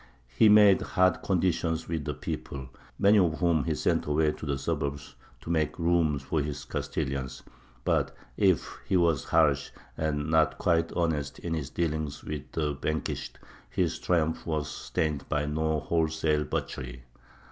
[0.35, 4.57] He made hard conditions with the people, many of whom he sent away to the
[4.57, 7.43] suburbs to make room for his Castilians.
[7.85, 13.37] But if he was harsh and not quite honest in his dealings with the vanquished,
[13.69, 17.03] his triumph was stained by no wholesale butchery.